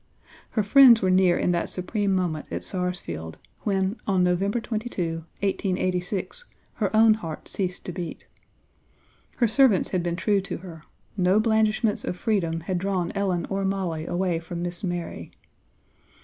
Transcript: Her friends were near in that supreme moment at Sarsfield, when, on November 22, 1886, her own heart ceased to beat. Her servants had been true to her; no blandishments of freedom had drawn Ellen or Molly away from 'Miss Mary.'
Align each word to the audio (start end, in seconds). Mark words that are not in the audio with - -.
Her 0.57 0.63
friends 0.63 1.03
were 1.03 1.11
near 1.11 1.37
in 1.37 1.51
that 1.51 1.69
supreme 1.69 2.15
moment 2.15 2.47
at 2.49 2.63
Sarsfield, 2.63 3.37
when, 3.59 3.97
on 4.07 4.23
November 4.23 4.59
22, 4.59 5.23
1886, 5.43 6.45
her 6.77 6.95
own 6.97 7.13
heart 7.13 7.47
ceased 7.47 7.85
to 7.85 7.91
beat. 7.91 8.25
Her 9.35 9.47
servants 9.47 9.89
had 9.89 10.01
been 10.01 10.15
true 10.15 10.41
to 10.41 10.57
her; 10.57 10.81
no 11.15 11.39
blandishments 11.39 12.03
of 12.03 12.17
freedom 12.17 12.61
had 12.61 12.79
drawn 12.79 13.11
Ellen 13.13 13.45
or 13.47 13.63
Molly 13.63 14.07
away 14.07 14.39
from 14.39 14.63
'Miss 14.63 14.83
Mary.' 14.83 15.29